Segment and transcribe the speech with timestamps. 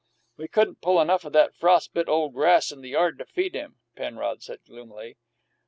[0.35, 3.75] "We couldn't pull enough o' that frostbit ole grass in the yard to feed him,"
[3.95, 5.15] Penrod said gloomily.